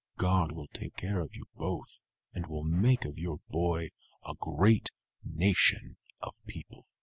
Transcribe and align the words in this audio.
God 0.17 0.51
will 0.51 0.65
take 0.69 0.95
care 0.95 1.19
of 1.21 1.35
you 1.35 1.43
both, 1.55 2.01
and 2.33 2.47
will 2.47 2.63
make 2.63 3.05
of 3.05 3.19
your 3.19 3.39
boy 3.49 3.89
a 4.25 4.33
great 4.41 4.89
nation 5.23 5.95
of 6.23 6.33
people." 6.47 6.87